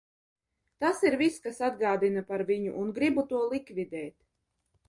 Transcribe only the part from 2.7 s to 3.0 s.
un